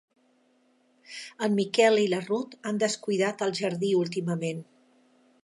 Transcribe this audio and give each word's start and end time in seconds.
En 1.47 1.53
Miquel 1.59 2.01
i 2.05 2.07
la 2.15 2.21
Rut 2.23 2.57
han 2.71 2.81
descuidat 2.85 3.45
el 3.49 3.55
jardí 3.61 3.93
últimament. 4.01 4.67